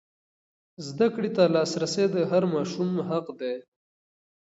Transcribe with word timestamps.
زده 0.87 1.07
کړې 1.15 1.29
ته 1.35 1.43
لاسرسی 1.55 2.05
د 2.13 2.15
هر 2.31 2.43
ماشوم 2.53 2.91
حق 3.07 3.27
دی. 3.39 3.53